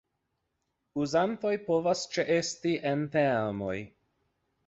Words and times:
Uzantoj 1.03 1.51
povas 1.67 2.01
ĉeesti 2.17 2.73
en 2.93 3.03
teamoj. 3.17 3.77